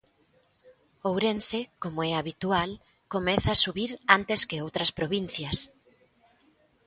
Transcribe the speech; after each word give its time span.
Ourense, 1.09 1.59
como 1.83 1.99
é 2.09 2.11
habitual, 2.15 2.69
comeza 3.13 3.49
a 3.53 3.61
subir 3.65 3.89
antes 4.17 4.39
que 4.49 4.63
outras 4.65 4.89
provincias. 4.99 5.57